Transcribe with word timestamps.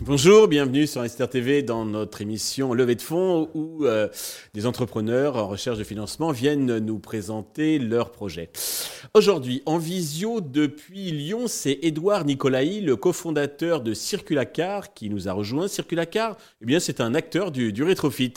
Bonjour, 0.00 0.48
bienvenue 0.48 0.86
sur 0.86 1.04
Esther 1.04 1.28
TV 1.28 1.62
dans 1.62 1.84
notre 1.84 2.22
émission 2.22 2.74
Levée 2.74 2.94
de 2.94 3.02
fonds 3.02 3.50
où 3.54 3.84
euh, 3.84 4.08
des 4.54 4.66
entrepreneurs 4.66 5.36
en 5.36 5.48
recherche 5.48 5.78
de 5.78 5.84
financement 5.84 6.32
viennent 6.32 6.78
nous 6.78 6.98
présenter 6.98 7.78
leurs 7.78 8.10
projets. 8.10 8.50
Aujourd'hui, 9.14 9.62
en 9.66 9.78
visio 9.78 10.40
depuis 10.40 11.10
Lyon, 11.12 11.46
c'est 11.46 11.78
Édouard 11.82 12.24
Nicolaï, 12.24 12.80
le 12.80 12.96
cofondateur 12.96 13.80
de 13.80 13.94
Circulacar 13.94 14.92
qui 14.94 15.08
nous 15.08 15.28
a 15.28 15.32
rejoint. 15.32 15.68
Circulacar, 15.68 16.36
eh 16.62 16.66
bien, 16.66 16.80
c'est 16.80 17.00
un 17.00 17.14
acteur 17.14 17.52
du, 17.52 17.72
du 17.72 17.82
rétrofit. 17.82 18.34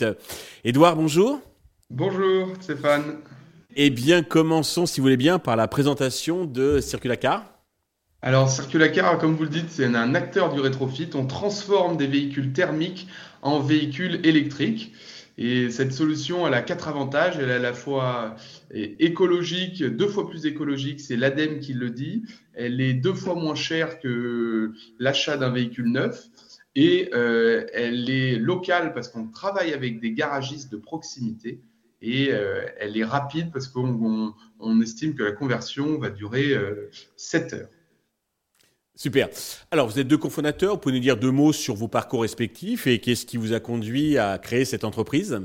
Édouard, 0.64 0.96
bonjour. 0.96 1.40
Bonjour 1.90 2.52
Stéphane. 2.60 3.18
Eh 3.76 3.90
bien, 3.90 4.24
commençons, 4.24 4.86
si 4.86 5.00
vous 5.00 5.04
voulez 5.04 5.16
bien, 5.16 5.38
par 5.38 5.54
la 5.54 5.68
présentation 5.68 6.44
de 6.44 6.80
Circulacar. 6.80 7.60
Alors, 8.22 8.50
Circulacar, 8.50 9.18
comme 9.18 9.36
vous 9.36 9.44
le 9.44 9.48
dites, 9.48 9.70
c'est 9.70 9.84
un 9.84 10.14
acteur 10.16 10.52
du 10.52 10.60
rétrofit. 10.60 11.08
On 11.14 11.26
transforme 11.26 11.96
des 11.96 12.08
véhicules 12.08 12.52
thermiques 12.52 13.06
en 13.40 13.60
véhicules 13.60 14.20
électriques. 14.24 14.94
Et 15.38 15.70
cette 15.70 15.92
solution, 15.92 16.44
elle 16.46 16.54
a 16.54 16.62
quatre 16.62 16.88
avantages. 16.88 17.38
Elle 17.38 17.50
est 17.50 17.54
à 17.54 17.58
la 17.60 17.72
fois 17.72 18.34
écologique, 18.72 19.84
deux 19.84 20.08
fois 20.08 20.28
plus 20.28 20.44
écologique, 20.44 21.00
c'est 21.00 21.16
l'ADEME 21.16 21.60
qui 21.60 21.72
le 21.72 21.90
dit. 21.90 22.24
Elle 22.54 22.80
est 22.80 22.94
deux 22.94 23.14
fois 23.14 23.36
moins 23.36 23.54
chère 23.54 24.00
que 24.00 24.72
l'achat 24.98 25.36
d'un 25.36 25.50
véhicule 25.50 25.92
neuf. 25.92 26.24
Et 26.74 27.10
euh, 27.14 27.64
elle 27.72 28.10
est 28.10 28.36
locale 28.36 28.92
parce 28.92 29.08
qu'on 29.08 29.28
travaille 29.28 29.72
avec 29.72 30.00
des 30.00 30.12
garagistes 30.12 30.70
de 30.72 30.76
proximité. 30.76 31.60
Et 32.02 32.28
euh, 32.30 32.64
elle 32.78 32.96
est 32.96 33.04
rapide 33.04 33.50
parce 33.52 33.68
qu'on 33.68 34.34
estime 34.82 35.14
que 35.14 35.22
la 35.22 35.32
conversion 35.32 35.98
va 35.98 36.10
durer 36.10 36.52
euh, 36.52 36.90
7 37.16 37.52
heures. 37.54 37.68
Super. 38.94 39.28
Alors, 39.70 39.88
vous 39.88 39.98
êtes 39.98 40.08
deux 40.08 40.16
cofondateurs. 40.16 40.74
Vous 40.74 40.80
pouvez 40.80 40.94
nous 40.94 41.00
dire 41.00 41.18
deux 41.18 41.30
mots 41.30 41.52
sur 41.52 41.74
vos 41.74 41.88
parcours 41.88 42.22
respectifs 42.22 42.86
et 42.86 42.98
qu'est-ce 42.98 43.26
qui 43.26 43.36
vous 43.36 43.52
a 43.52 43.60
conduit 43.60 44.16
à 44.16 44.38
créer 44.38 44.64
cette 44.64 44.84
entreprise? 44.84 45.38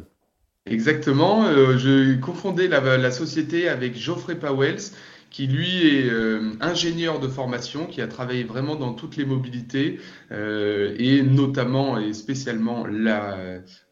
Exactement. 0.65 1.45
Euh, 1.47 1.77
J'ai 1.77 2.19
cofondé 2.19 2.67
la, 2.67 2.97
la, 2.97 3.11
société 3.11 3.67
avec 3.67 3.97
Geoffrey 3.97 4.35
Powells, 4.35 4.91
qui 5.31 5.47
lui 5.47 5.87
est 5.87 6.09
euh, 6.09 6.51
ingénieur 6.59 7.19
de 7.19 7.27
formation, 7.29 7.87
qui 7.87 8.01
a 8.01 8.07
travaillé 8.07 8.43
vraiment 8.43 8.75
dans 8.75 8.93
toutes 8.93 9.15
les 9.15 9.25
mobilités 9.25 9.99
euh, 10.31 10.93
et 10.99 11.23
notamment 11.23 11.97
et 11.97 12.11
spécialement 12.13 12.85
la 12.85 13.37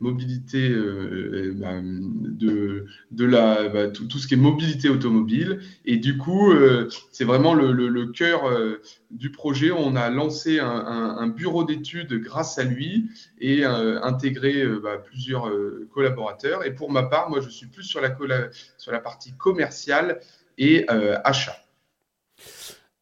mobilité 0.01 0.69
euh, 0.69 1.53
bah, 1.55 1.79
de, 1.81 2.85
de 3.11 3.25
la 3.25 3.69
bah, 3.69 3.87
tout, 3.87 4.05
tout, 4.05 4.17
ce 4.19 4.27
qui 4.27 4.33
est 4.33 4.37
mobilité 4.37 4.89
automobile. 4.89 5.61
Et 5.85 5.95
du 5.95 6.17
coup, 6.17 6.51
euh, 6.51 6.89
c'est 7.11 7.25
vraiment 7.25 7.53
le, 7.53 7.71
le, 7.71 7.87
le 7.87 8.07
cœur 8.07 8.45
euh, 8.45 8.81
du 9.09 9.31
projet. 9.31 9.71
On 9.71 9.95
a 9.95 10.09
lancé 10.09 10.59
un, 10.59 10.67
un, 10.67 11.17
un 11.17 11.27
bureau 11.27 11.63
d'études 11.63 12.13
grâce 12.15 12.59
à 12.59 12.65
lui 12.65 13.09
et 13.39 13.63
intégré 13.63 14.65
bah, 14.83 14.97
plusieurs 14.97 15.49
collaborateurs. 15.93 16.65
Et 16.65 16.75
pour 16.75 16.91
ma 16.91 17.03
part, 17.03 17.29
moi, 17.29 17.39
je 17.39 17.49
suis 17.49 17.67
plus 17.67 17.83
sur 17.83 18.01
la, 18.01 18.15
sur 18.77 18.91
la 18.91 18.99
partie 18.99 19.33
commerciale 19.37 20.19
et 20.59 20.85
euh, 20.91 21.17
achat. 21.23 21.57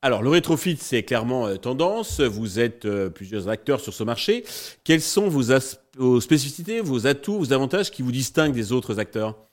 Alors, 0.03 0.21
le 0.21 0.29
rétrofit, 0.29 0.77
c'est 0.79 1.03
clairement 1.03 1.47
euh, 1.47 1.57
tendance. 1.57 2.21
Vous 2.21 2.59
êtes 2.59 2.85
euh, 2.85 3.09
plusieurs 3.09 3.49
acteurs 3.49 3.81
sur 3.81 3.93
ce 3.93 4.03
marché. 4.03 4.45
Quelles 4.83 5.01
sont 5.01 5.27
vos, 5.27 5.43
vos, 5.97 6.21
spécificités, 6.21 6.79
vos 6.81 7.07
atouts, 7.07 7.39
vos 7.39 7.51
avantages 7.51 7.91
qui 7.91 8.03
vous 8.03 8.11
distinguent 8.11 8.53
des 8.53 8.71
autres 8.71 8.99
acteurs? 8.99 9.46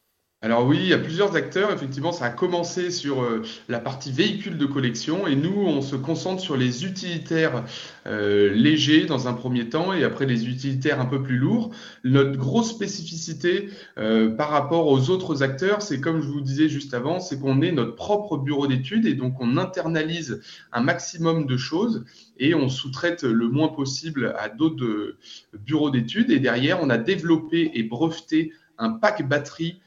Alors 0.44 0.66
oui, 0.66 0.76
il 0.78 0.88
y 0.88 0.92
a 0.92 0.98
plusieurs 0.98 1.36
acteurs. 1.36 1.72
Effectivement, 1.72 2.12
ça 2.12 2.26
a 2.26 2.30
commencé 2.30 2.90
sur 2.90 3.22
euh, 3.22 3.40
la 3.70 3.78
partie 3.78 4.12
véhicule 4.12 4.58
de 4.58 4.66
collection 4.66 5.26
et 5.26 5.36
nous, 5.36 5.54
on 5.54 5.80
se 5.80 5.96
concentre 5.96 6.42
sur 6.42 6.58
les 6.58 6.84
utilitaires 6.84 7.64
euh, 8.06 8.52
légers 8.52 9.06
dans 9.06 9.26
un 9.26 9.32
premier 9.32 9.70
temps 9.70 9.94
et 9.94 10.04
après 10.04 10.26
les 10.26 10.46
utilitaires 10.46 11.00
un 11.00 11.06
peu 11.06 11.22
plus 11.22 11.38
lourds. 11.38 11.70
Notre 12.04 12.36
grosse 12.36 12.68
spécificité 12.68 13.70
euh, 13.96 14.36
par 14.36 14.50
rapport 14.50 14.88
aux 14.88 15.08
autres 15.08 15.42
acteurs, 15.42 15.80
c'est 15.80 15.98
comme 15.98 16.20
je 16.20 16.28
vous 16.28 16.42
disais 16.42 16.68
juste 16.68 16.92
avant, 16.92 17.20
c'est 17.20 17.40
qu'on 17.40 17.62
est 17.62 17.72
notre 17.72 17.94
propre 17.94 18.36
bureau 18.36 18.66
d'études 18.66 19.06
et 19.06 19.14
donc 19.14 19.40
on 19.40 19.56
internalise 19.56 20.42
un 20.74 20.82
maximum 20.82 21.46
de 21.46 21.56
choses 21.56 22.04
et 22.38 22.54
on 22.54 22.68
sous-traite 22.68 23.22
le 23.22 23.48
moins 23.48 23.68
possible 23.68 24.34
à 24.38 24.50
d'autres 24.50 25.16
bureaux 25.54 25.88
d'études. 25.88 26.30
Et 26.30 26.38
derrière, 26.38 26.82
on 26.82 26.90
a 26.90 26.98
développé 26.98 27.70
et 27.72 27.82
breveté 27.82 28.52
un 28.76 28.90
pack 28.90 29.26
batterie 29.26 29.80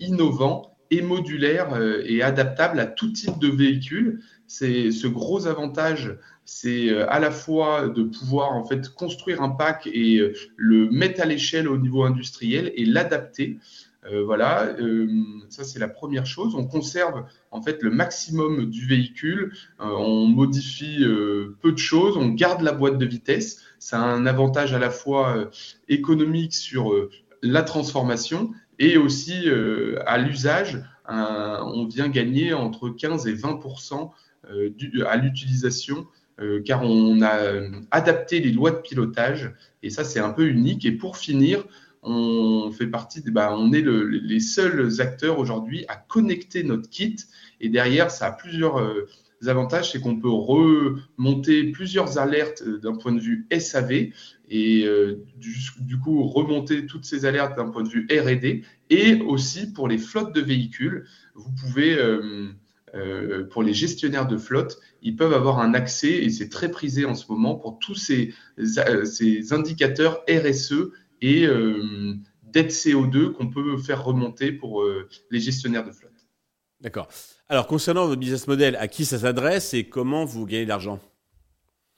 innovant 0.00 0.70
et 0.90 1.02
modulaire 1.02 1.74
euh, 1.74 2.02
et 2.04 2.22
adaptable 2.22 2.80
à 2.80 2.86
tout 2.86 3.12
type 3.12 3.38
de 3.38 3.48
véhicule. 3.48 4.20
C'est 4.46 4.90
ce 4.90 5.06
gros 5.06 5.46
avantage, 5.46 6.16
c'est 6.44 6.90
euh, 6.90 7.08
à 7.08 7.20
la 7.20 7.30
fois 7.30 7.88
de 7.88 8.02
pouvoir 8.02 8.52
en 8.52 8.64
fait 8.64 8.88
construire 8.88 9.40
un 9.42 9.50
pack 9.50 9.86
et 9.86 10.20
le 10.56 10.90
mettre 10.90 11.22
à 11.22 11.26
l'échelle 11.26 11.68
au 11.68 11.78
niveau 11.78 12.02
industriel 12.02 12.72
et 12.74 12.84
l'adapter. 12.84 13.58
Euh, 14.06 14.24
voilà, 14.24 14.64
euh, 14.80 15.06
ça 15.50 15.64
c'est 15.64 15.78
la 15.78 15.88
première 15.88 16.26
chose. 16.26 16.54
On 16.54 16.66
conserve 16.66 17.24
en 17.50 17.60
fait 17.60 17.82
le 17.82 17.90
maximum 17.90 18.70
du 18.70 18.86
véhicule, 18.86 19.52
euh, 19.80 19.84
on 19.84 20.26
modifie 20.26 21.04
peu 21.60 21.72
de 21.72 21.78
choses, 21.78 22.16
on 22.16 22.28
garde 22.28 22.62
la 22.62 22.72
boîte 22.72 22.98
de 22.98 23.06
vitesse. 23.06 23.60
A 23.92 23.98
un 23.98 24.26
avantage 24.26 24.72
à 24.72 24.78
la 24.78 24.90
fois 24.90 25.50
économique 25.88 26.54
sur 26.54 26.92
la 27.42 27.62
transformation 27.62 28.50
et 28.80 28.96
aussi 28.96 29.48
euh, 29.48 29.98
à 30.06 30.18
l'usage, 30.18 30.82
on 31.06 31.86
vient 31.86 32.08
gagner 32.08 32.54
entre 32.54 32.88
15 32.88 33.26
et 33.26 33.32
20 33.32 33.60
euh, 34.50 34.70
du, 34.70 35.04
à 35.04 35.16
l'utilisation 35.16 36.06
euh, 36.40 36.62
car 36.62 36.82
on 36.82 37.20
a 37.20 37.36
adapté 37.90 38.40
les 38.40 38.52
lois 38.52 38.70
de 38.70 38.76
pilotage 38.76 39.52
et 39.82 39.90
ça 39.90 40.02
c'est 40.04 40.20
un 40.20 40.30
peu 40.30 40.46
unique. 40.46 40.86
Et 40.86 40.92
pour 40.92 41.16
finir, 41.16 41.64
on 42.02 42.70
fait 42.70 42.86
partie, 42.86 43.22
bah, 43.30 43.54
on 43.58 43.72
est 43.72 43.82
le, 43.82 44.04
les 44.06 44.40
seuls 44.40 45.00
acteurs 45.00 45.38
aujourd'hui 45.38 45.84
à 45.88 45.96
connecter 45.96 46.62
notre 46.62 46.88
kit 46.88 47.16
et 47.60 47.68
derrière 47.68 48.10
ça 48.10 48.28
a 48.28 48.32
plusieurs 48.32 48.78
avantages, 49.48 49.92
c'est 49.92 50.00
qu'on 50.00 50.18
peut 50.18 50.28
remonter 50.28 51.64
plusieurs 51.70 52.18
alertes 52.18 52.62
d'un 52.62 52.94
point 52.94 53.12
de 53.12 53.20
vue 53.20 53.46
SAV 53.58 54.10
et 54.50 54.84
euh, 54.84 55.24
du, 55.36 55.98
coup 55.98 56.24
remonter 56.24 56.86
toutes 56.86 57.04
ces 57.04 57.24
alertes 57.24 57.56
d'un 57.56 57.70
point 57.70 57.82
de 57.82 57.88
vue 57.88 58.06
R&D 58.10 58.62
et 58.90 59.20
aussi 59.22 59.72
pour 59.72 59.88
les 59.88 59.98
flottes 59.98 60.34
de 60.34 60.40
véhicules, 60.40 61.06
vous 61.34 61.50
pouvez 61.52 61.96
euh, 61.96 62.48
euh, 62.94 63.44
pour 63.44 63.62
les 63.62 63.72
gestionnaires 63.72 64.26
de 64.26 64.36
flotte, 64.36 64.78
ils 65.02 65.16
peuvent 65.16 65.32
avoir 65.32 65.60
un 65.60 65.74
accès 65.74 66.12
et 66.24 66.30
c'est 66.30 66.48
très 66.48 66.70
prisé 66.70 67.04
en 67.04 67.14
ce 67.14 67.30
moment 67.30 67.54
pour 67.54 67.78
tous 67.78 67.94
ces, 67.94 68.34
euh, 68.58 69.04
ces 69.04 69.52
indicateurs 69.52 70.24
RSE 70.28 70.90
et 71.22 71.46
euh, 71.46 72.14
dette 72.42 72.72
CO2 72.72 73.32
qu'on 73.32 73.48
peut 73.48 73.76
faire 73.78 74.04
remonter 74.04 74.52
pour 74.52 74.82
euh, 74.82 75.08
les 75.30 75.40
gestionnaires 75.40 75.84
de 75.84 75.92
flotte. 75.92 76.19
D'accord. 76.80 77.08
Alors 77.48 77.66
concernant 77.66 78.06
votre 78.06 78.20
business 78.20 78.46
model, 78.46 78.76
à 78.76 78.88
qui 78.88 79.04
ça 79.04 79.18
s'adresse 79.18 79.74
et 79.74 79.88
comment 79.88 80.24
vous 80.24 80.46
gagnez 80.46 80.64
de 80.64 80.68
l'argent? 80.68 81.00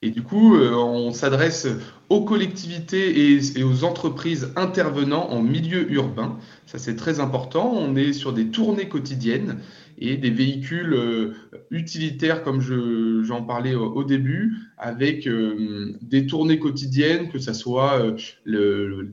Et 0.03 0.11
du 0.11 0.23
coup, 0.23 0.57
euh, 0.57 0.75
on 0.75 1.13
s'adresse 1.13 1.69
aux 2.09 2.25
collectivités 2.25 3.37
et, 3.37 3.63
aux 3.63 3.85
entreprises 3.85 4.53
intervenant 4.57 5.29
en 5.31 5.41
milieu 5.41 5.91
urbain. 5.93 6.39
Ça, 6.67 6.79
c'est 6.79 6.97
très 6.97 7.21
important. 7.21 7.73
On 7.73 7.95
est 7.95 8.13
sur 8.13 8.33
des 8.33 8.47
tournées 8.49 8.89
quotidiennes 8.89 9.61
et 9.99 10.17
des 10.17 10.31
véhicules 10.31 10.93
euh, 10.95 11.35
utilitaires, 11.71 12.43
comme 12.43 12.61
j'en 12.61 13.45
parlais 13.45 13.77
au, 13.77 14.03
début, 14.03 14.57
avec 14.77 15.29
euh, 15.29 15.95
des 16.03 16.27
tournées 16.27 16.59
quotidiennes, 16.59 17.29
que 17.29 17.39
ce 17.39 17.53
soit 17.53 18.03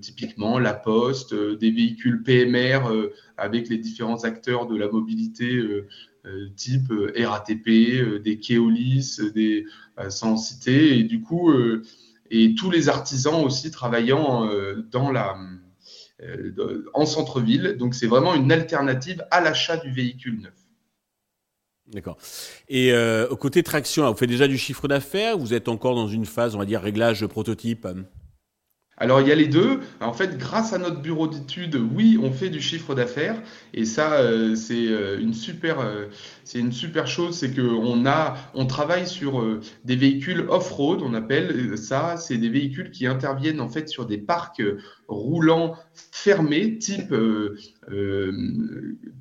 typiquement 0.01 0.57
la 0.57 0.73
poste, 0.73 1.35
des 1.35 1.69
véhicules 1.69 2.23
PMR 2.23 2.79
avec 3.37 3.69
les 3.69 3.77
différents 3.77 4.23
acteurs 4.23 4.65
de 4.65 4.75
la 4.75 4.89
mobilité 4.89 5.61
type 6.55 6.91
RATP, 7.17 8.21
des 8.23 8.39
Keolis, 8.39 9.19
des 9.33 9.65
sans 10.09 10.37
citer, 10.37 10.97
et 10.99 11.03
du 11.03 11.21
coup, 11.21 11.51
et 12.29 12.55
tous 12.55 12.69
les 12.69 12.89
artisans 12.89 13.43
aussi 13.43 13.71
travaillant 13.71 14.49
dans 14.91 15.11
la 15.11 15.37
en 16.93 17.05
centre-ville. 17.05 17.77
Donc 17.77 17.95
c'est 17.95 18.07
vraiment 18.07 18.35
une 18.35 18.51
alternative 18.51 19.25
à 19.31 19.41
l'achat 19.41 19.77
du 19.77 19.91
véhicule 19.91 20.41
neuf. 20.41 20.53
D'accord. 21.91 22.17
Et 22.67 22.93
euh, 22.93 23.27
au 23.29 23.35
côté 23.35 23.63
traction, 23.63 24.09
vous 24.11 24.17
faites 24.17 24.29
déjà 24.29 24.47
du 24.47 24.57
chiffre 24.57 24.87
d'affaires 24.87 25.37
Vous 25.37 25.53
êtes 25.53 25.67
encore 25.67 25.95
dans 25.95 26.07
une 26.07 26.25
phase, 26.25 26.55
on 26.55 26.59
va 26.59 26.65
dire, 26.65 26.81
réglage 26.81 27.25
prototype? 27.25 27.87
Alors 28.99 29.21
il 29.21 29.27
y 29.27 29.31
a 29.31 29.35
les 29.35 29.47
deux. 29.47 29.79
En 30.01 30.13
fait, 30.13 30.37
grâce 30.37 30.73
à 30.73 30.77
notre 30.77 31.01
bureau 31.01 31.27
d'études, 31.27 31.75
oui, 31.75 32.19
on 32.21 32.31
fait 32.31 32.49
du 32.49 32.61
chiffre 32.61 32.95
d'affaires 32.95 33.41
et 33.73 33.85
ça, 33.85 34.13
euh, 34.19 34.55
c'est 34.55 34.87
euh, 34.87 35.19
une 35.19 35.33
super, 35.33 35.79
euh, 35.79 36.07
c'est 36.43 36.59
une 36.59 36.73
super 36.73 37.07
chose, 37.07 37.37
c'est 37.37 37.51
que 37.51 37.61
on 37.61 38.05
a, 38.05 38.35
on 38.53 38.65
travaille 38.65 39.07
sur 39.07 39.59
des 39.85 39.95
véhicules 39.95 40.45
off-road, 40.49 41.01
on 41.01 41.13
appelle 41.13 41.77
ça. 41.77 42.17
C'est 42.17 42.37
des 42.37 42.49
véhicules 42.49 42.91
qui 42.91 43.07
interviennent 43.07 43.61
en 43.61 43.69
fait 43.69 43.87
sur 43.87 44.05
des 44.05 44.17
parcs 44.17 44.61
roulants 45.07 45.75
fermés, 46.11 46.77
type 46.77 47.13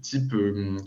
type, 0.02 0.34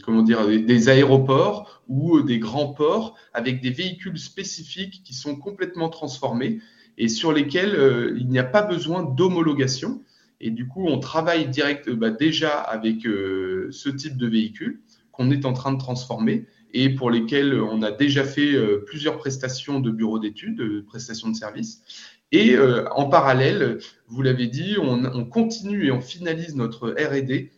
comment 0.03 0.23
dire, 0.23 0.47
des 0.47 0.89
aéroports 0.89 1.83
ou 1.87 2.21
des 2.21 2.39
grands 2.39 2.73
ports 2.73 3.15
avec 3.33 3.61
des 3.61 3.71
véhicules 3.71 4.19
spécifiques 4.19 5.01
qui 5.03 5.13
sont 5.13 5.35
complètement 5.35 5.89
transformés 5.89 6.59
et 7.01 7.09
sur 7.09 7.33
lesquels 7.33 8.15
il 8.17 8.29
n'y 8.29 8.39
a 8.39 8.43
pas 8.43 8.61
besoin 8.61 9.03
d'homologation. 9.03 10.01
Et 10.39 10.51
du 10.51 10.67
coup, 10.67 10.85
on 10.87 10.99
travaille 10.99 11.47
direct, 11.49 11.89
bah, 11.89 12.11
déjà 12.11 12.51
avec 12.59 13.01
ce 13.03 13.89
type 13.89 14.17
de 14.17 14.27
véhicule 14.27 14.79
qu'on 15.11 15.31
est 15.31 15.45
en 15.45 15.53
train 15.53 15.73
de 15.73 15.79
transformer 15.79 16.45
et 16.73 16.89
pour 16.89 17.11
lesquels 17.11 17.59
on 17.59 17.81
a 17.81 17.91
déjà 17.91 18.23
fait 18.23 18.55
plusieurs 18.85 19.17
prestations 19.17 19.79
de 19.79 19.91
bureaux 19.91 20.19
d'études, 20.19 20.85
prestations 20.85 21.29
de 21.29 21.35
services. 21.35 21.83
Et 22.31 22.55
euh, 22.55 22.87
en 22.91 23.09
parallèle, 23.09 23.79
vous 24.07 24.21
l'avez 24.21 24.47
dit, 24.47 24.75
on, 24.79 25.25
continue 25.25 25.87
et 25.87 25.91
on 25.91 26.01
finalise 26.01 26.55
notre 26.55 26.89
R&D. 26.91 27.51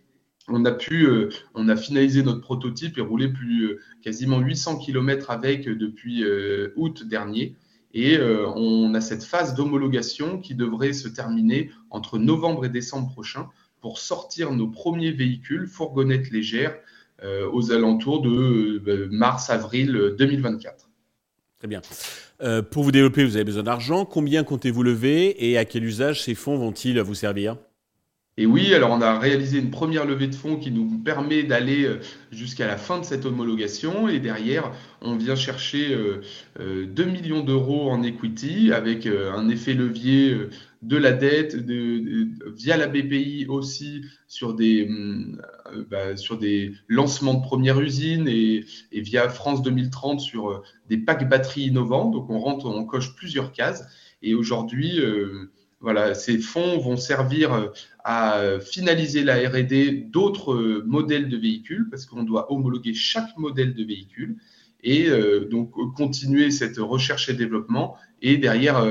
On 0.47 0.65
a 0.65 0.71
pu, 0.71 1.05
euh, 1.05 1.29
on 1.53 1.69
a 1.69 1.75
finalisé 1.75 2.23
notre 2.23 2.41
prototype 2.41 2.97
et 2.97 3.01
roulé 3.01 3.29
plus 3.29 3.65
euh, 3.65 3.79
quasiment 4.01 4.39
800 4.39 4.79
km 4.79 5.29
avec 5.29 5.69
depuis 5.69 6.25
août 6.75 7.07
dernier. 7.07 7.55
Et 7.93 8.17
on 8.19 8.93
a 8.95 9.01
cette 9.01 9.23
phase 9.23 9.53
d'homologation 9.53 10.39
qui 10.39 10.55
devrait 10.55 10.93
se 10.93 11.07
terminer 11.07 11.69
entre 11.91 12.17
novembre 12.17 12.65
et 12.65 12.69
décembre 12.69 13.11
prochain 13.11 13.49
pour 13.81 13.99
sortir 13.99 14.51
nos 14.51 14.67
premiers 14.67 15.11
véhicules, 15.11 15.67
fourgonnettes 15.67 16.31
légères, 16.31 16.75
aux 17.23 17.71
alentours 17.71 18.21
de 18.23 19.07
mars-avril 19.11 20.15
2024. 20.17 20.89
Très 21.63 21.69
bien. 21.69 21.81
Euh, 22.41 22.61
pour 22.61 22.83
vous 22.83 22.91
développer, 22.91 23.23
vous 23.23 23.37
avez 23.37 23.45
besoin 23.45 23.63
d'argent. 23.63 24.03
Combien 24.03 24.43
comptez-vous 24.43 24.83
lever 24.83 25.49
et 25.49 25.57
à 25.57 25.63
quel 25.63 25.85
usage 25.85 26.21
ces 26.21 26.35
fonds 26.35 26.57
vont-ils 26.57 26.99
vous 26.99 27.15
servir? 27.15 27.55
Et 28.35 28.47
oui, 28.47 28.73
alors 28.73 28.89
on 28.89 29.01
a 29.01 29.19
réalisé 29.19 29.59
une 29.59 29.69
première 29.69 30.05
levée 30.05 30.25
de 30.25 30.33
fonds 30.33 30.57
qui 30.57 30.71
nous 30.71 30.97
permet 30.97 31.43
d'aller 31.43 31.83
euh, 31.83 31.99
jusqu'à 32.31 32.65
la 32.65 32.77
fin 32.77 32.97
de 32.97 33.05
cette 33.05 33.27
homologation 33.27 34.09
et 34.09 34.19
derrière, 34.19 34.71
on 35.01 35.15
vient 35.15 35.35
chercher 35.35 35.89
2 35.89 36.21
euh, 36.59 37.05
millions 37.05 37.43
d'euros 37.43 37.91
en 37.91 38.01
equity 38.01 38.71
avec 38.71 39.05
un 39.05 39.49
effet 39.49 39.75
levier 39.75 40.35
de 40.81 40.97
la 40.97 41.11
dette 41.11 41.55
via 41.55 42.75
la 42.75 42.87
BPI 42.87 43.45
aussi 43.49 44.01
sur 44.27 44.55
des, 44.55 44.89
bah, 45.91 46.17
sur 46.17 46.39
des 46.39 46.73
lancements 46.87 47.35
de 47.35 47.43
première 47.43 47.79
usine 47.79 48.27
et, 48.27 48.65
et, 48.91 49.01
via 49.01 49.29
France 49.29 49.61
2030 49.61 50.19
sur 50.19 50.63
des 50.89 50.97
packs 50.97 51.29
batteries 51.29 51.65
innovants. 51.65 52.09
Donc 52.09 52.31
on 52.31 52.39
rentre, 52.39 52.65
on 52.65 52.83
coche 52.85 53.15
plusieurs 53.15 53.51
cases 53.51 53.85
et 54.23 54.33
aujourd'hui, 54.33 54.99
voilà, 55.83 56.15
ces 56.15 56.37
fonds 56.37 56.79
vont 56.79 56.95
servir 56.95 57.53
euh, 57.53 57.67
à 58.05 58.41
finaliser 58.61 59.23
la 59.23 59.35
R&D 59.49 60.07
d'autres 60.09 60.53
euh, 60.53 60.83
modèles 60.87 61.27
de 61.27 61.35
véhicules 61.35 61.89
parce 61.91 62.05
qu'on 62.05 62.23
doit 62.23 62.51
homologuer 62.51 62.93
chaque 62.93 63.37
modèle 63.37 63.75
de 63.75 63.83
véhicule 63.83 64.37
et 64.81 65.09
euh, 65.09 65.45
donc 65.45 65.71
continuer 65.93 66.51
cette 66.51 66.77
recherche 66.77 67.27
et 67.27 67.33
développement 67.33 67.97
et 68.21 68.37
derrière 68.37 68.81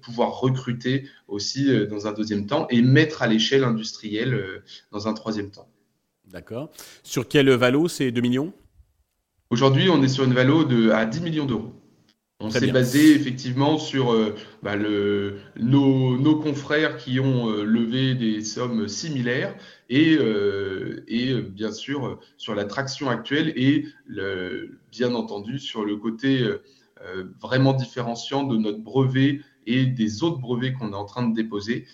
pouvoir 0.00 0.40
recruter 0.40 1.06
aussi 1.28 1.68
dans 1.86 2.06
un 2.06 2.12
deuxième 2.14 2.46
temps 2.46 2.66
et 2.70 2.80
mettre 2.80 3.20
à 3.20 3.26
l'échelle 3.26 3.62
industrielle 3.62 4.62
dans 4.90 5.06
un 5.06 5.12
troisième 5.12 5.50
temps. 5.50 5.68
D'accord. 6.24 6.70
Sur 7.02 7.28
quel 7.28 7.50
valo 7.50 7.88
c'est 7.88 8.10
2 8.10 8.22
millions? 8.22 8.54
Aujourd'hui, 9.50 9.90
on 9.90 10.02
est 10.02 10.08
sur 10.08 10.24
une 10.24 10.32
valo 10.32 10.64
de 10.64 10.88
à 10.92 11.04
10 11.04 11.20
millions 11.20 11.44
d'euros. 11.44 11.74
On 12.42 12.48
s'est 12.48 12.72
basé 12.72 13.14
effectivement 13.14 13.76
sur 13.76 14.12
euh, 14.12 14.34
bah, 14.62 14.74
le, 14.74 15.40
nos, 15.58 16.36
confrères 16.36 16.96
qui 16.96 17.20
ont 17.20 17.50
euh, 17.50 17.64
levé 17.64 18.14
des 18.14 18.42
sommes 18.42 18.88
similaires 18.88 19.54
et, 19.90 20.16
euh, 20.16 21.04
et 21.06 21.34
bien 21.34 21.70
sûr 21.70 22.18
sur 22.38 22.54
la 22.54 22.64
traction 22.64 23.10
actuelle 23.10 23.52
et 23.56 23.84
le, 24.06 24.78
bien 24.90 25.14
entendu 25.14 25.58
sur 25.58 25.84
le 25.84 25.96
côté 25.96 26.48
vraiment 27.40 27.72
différenciant 27.72 28.44
de 28.44 28.56
notre 28.58 28.80
brevet 28.80 29.40
et 29.66 29.86
des 29.86 30.22
autres 30.22 30.38
brevets 30.38 30.74
qu'on 30.74 30.92
est 30.92 30.96
en 30.96 31.06
train 31.06 31.26
de 31.26 31.34
déposer, 31.34 31.86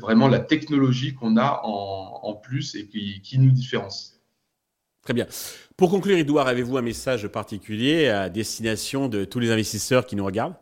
vraiment 0.00 0.26
la 0.26 0.40
technologie 0.40 1.14
qu'on 1.14 1.36
a 1.36 1.60
en, 1.64 2.20
en, 2.22 2.34
plus 2.34 2.74
et 2.74 2.86
qui, 2.86 3.20
qui 3.20 3.38
nous 3.38 3.50
différencie. 3.50 4.17
Très 5.08 5.14
bien. 5.14 5.26
Pour 5.78 5.88
conclure, 5.88 6.18
Edouard, 6.18 6.48
avez-vous 6.48 6.76
un 6.76 6.82
message 6.82 7.28
particulier 7.28 8.08
à 8.08 8.28
destination 8.28 9.08
de 9.08 9.24
tous 9.24 9.38
les 9.38 9.50
investisseurs 9.50 10.04
qui 10.04 10.16
nous 10.16 10.24
regardent? 10.26 10.56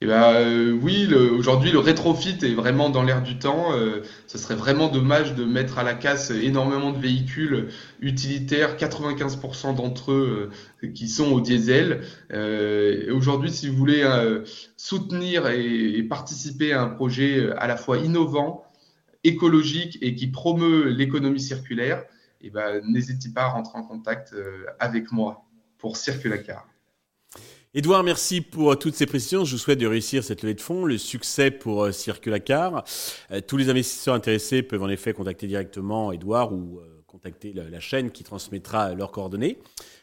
Eh 0.00 0.06
ben, 0.06 0.34
euh, 0.34 0.72
oui, 0.82 1.06
aujourd'hui 1.14 1.70
le 1.70 1.78
rétrofit 1.78 2.36
est 2.42 2.54
vraiment 2.54 2.90
dans 2.90 3.04
l'air 3.04 3.22
du 3.22 3.38
temps. 3.38 3.72
Euh, 3.74 4.02
ce 4.26 4.36
serait 4.36 4.56
vraiment 4.56 4.88
dommage 4.88 5.36
de 5.36 5.44
mettre 5.44 5.78
à 5.78 5.84
la 5.84 5.94
casse 5.94 6.32
énormément 6.32 6.90
de 6.90 6.98
véhicules 6.98 7.68
utilitaires, 8.00 8.76
95% 8.76 9.76
d'entre 9.76 10.10
eux 10.10 10.50
euh, 10.82 10.88
qui 10.88 11.06
sont 11.06 11.30
au 11.30 11.40
diesel. 11.40 12.00
aujourd'hui, 13.12 13.52
si 13.52 13.68
vous 13.68 13.76
voulez 13.76 14.04
soutenir 14.76 15.46
et, 15.46 16.02
participer 16.02 16.72
à 16.72 16.82
un 16.82 16.88
projet 16.88 17.48
à 17.56 17.68
la 17.68 17.76
fois 17.76 17.98
innovant, 17.98 18.64
écologique 19.22 19.98
et 20.02 20.16
qui 20.16 20.26
promeut 20.26 20.88
l'économie 20.88 21.38
circulaire, 21.38 22.02
eh 22.40 22.50
ben, 22.50 22.80
n'hésitez 22.84 23.30
pas 23.30 23.42
à 23.42 23.48
rentrer 23.48 23.78
en 23.78 23.82
contact 23.82 24.32
euh, 24.32 24.64
avec 24.78 25.10
moi 25.12 25.44
pour 25.78 25.96
Circulacar. 25.96 26.66
Edouard, 27.74 28.02
merci 28.02 28.40
pour 28.40 28.72
euh, 28.72 28.76
toutes 28.76 28.94
ces 28.94 29.06
précisions. 29.06 29.44
Je 29.44 29.52
vous 29.52 29.58
souhaite 29.58 29.78
de 29.78 29.86
réussir 29.86 30.24
cette 30.24 30.42
levée 30.42 30.54
de 30.54 30.60
fonds, 30.60 30.84
le 30.84 30.98
succès 30.98 31.50
pour 31.50 31.84
euh, 31.84 31.92
Circulacar. 31.92 32.84
Tous 33.46 33.56
les 33.56 33.68
investisseurs 33.70 34.14
intéressés 34.14 34.62
peuvent 34.62 34.82
en 34.82 34.88
effet 34.88 35.12
contacter 35.12 35.46
directement 35.46 36.12
Edouard 36.12 36.52
ou 36.52 36.80
contacter 37.06 37.52
la 37.52 37.80
chaîne 37.80 38.10
qui 38.10 38.22
transmettra 38.22 38.94
leurs 38.94 39.10
coordonnées. 39.10 39.58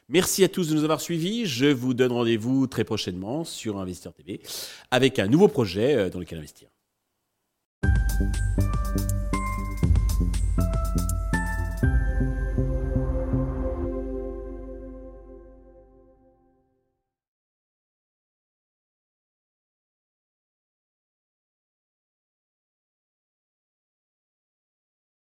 Merci 0.10 0.44
à 0.44 0.50
tous 0.50 0.70
de 0.70 0.76
nous 0.76 0.84
avoir 0.84 1.02
suivis. 1.02 1.46
Je 1.46 1.68
vous 1.68 1.94
donne 1.94 2.12
rendez-vous 2.12 2.68
très 2.68 2.84
prochainement 2.84 3.44
sur 3.44 3.80
Investir 3.80 4.12
TV 4.14 4.42
avec 4.92 5.20
un 5.20 5.28
nouveau 5.28 5.48
projet 5.48 6.10
dans 6.10 6.20
lequel 6.20 6.40
investir. 6.40 6.68